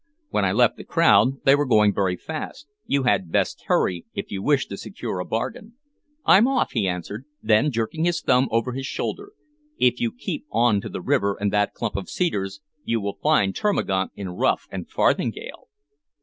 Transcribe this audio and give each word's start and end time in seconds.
"When 0.29 0.43
I 0.45 0.51
left 0.51 0.77
the 0.77 0.83
crowd 0.83 1.43
they 1.43 1.53
were 1.53 1.67
going 1.67 1.93
very 1.93 2.15
fast. 2.15 2.65
You 2.87 3.03
had 3.03 3.31
best 3.31 3.65
hurry, 3.67 4.07
if 4.15 4.31
you 4.31 4.41
wish 4.41 4.65
to 4.69 4.75
secure 4.77 5.19
a 5.19 5.25
bargain." 5.25 5.73
"I'm 6.25 6.47
off," 6.47 6.71
he 6.71 6.87
answered; 6.87 7.25
then, 7.43 7.69
jerking 7.71 8.05
his 8.05 8.19
thumb 8.19 8.47
over 8.49 8.71
his 8.73 8.87
shoulder, 8.87 9.33
"If 9.77 9.99
you 10.01 10.11
keep 10.11 10.47
on 10.51 10.81
to 10.81 10.89
the 10.89 11.01
river 11.01 11.37
and 11.39 11.53
that 11.53 11.75
clump 11.75 11.95
of 11.95 12.09
cedars, 12.09 12.61
you 12.83 12.99
will 12.99 13.19
find 13.21 13.55
Termagaunt 13.55 14.11
in 14.15 14.29
ruff 14.29 14.67
and 14.71 14.89
farthingale." 14.89 15.67